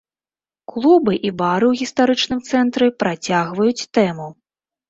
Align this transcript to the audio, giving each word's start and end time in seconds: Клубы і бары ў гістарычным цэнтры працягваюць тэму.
Клубы 0.71 1.13
і 1.29 1.31
бары 1.41 1.65
ў 1.71 1.79
гістарычным 1.83 2.39
цэнтры 2.53 2.85
працягваюць 3.05 3.87
тэму. 3.99 4.27